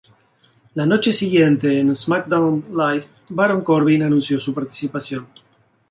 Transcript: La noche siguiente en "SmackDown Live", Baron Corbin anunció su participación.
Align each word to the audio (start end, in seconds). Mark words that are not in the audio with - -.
La 0.73 0.87
noche 0.87 1.13
siguiente 1.13 1.79
en 1.79 1.93
"SmackDown 1.93 2.65
Live", 2.71 3.05
Baron 3.29 3.61
Corbin 3.63 4.01
anunció 4.01 4.39
su 4.39 4.51
participación. 4.51 5.27